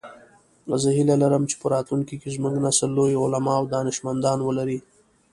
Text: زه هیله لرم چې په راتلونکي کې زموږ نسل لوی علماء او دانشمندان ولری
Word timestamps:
زه 0.81 0.89
هیله 0.97 1.15
لرم 1.23 1.43
چې 1.49 1.55
په 1.61 1.67
راتلونکي 1.73 2.15
کې 2.21 2.29
زموږ 2.35 2.53
نسل 2.65 2.89
لوی 2.97 3.13
علماء 3.23 3.57
او 3.59 3.65
دانشمندان 3.75 4.39
ولری 4.43 4.79